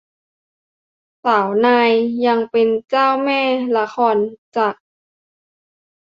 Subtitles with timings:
[1.23, 1.91] สาวนาย
[2.25, 3.41] ยังเป็นเจ้าแม่
[3.77, 4.15] ละคร
[4.57, 4.79] จักร